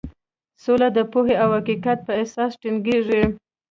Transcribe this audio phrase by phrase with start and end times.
[0.63, 3.21] سوله د پوهې او حقیقت په اساس ټینګیږي.